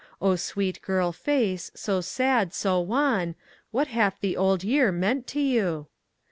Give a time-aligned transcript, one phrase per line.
[0.19, 3.35] O sweet girl face, so sad, so wan
[3.69, 5.89] What hath the Old Year meant to you?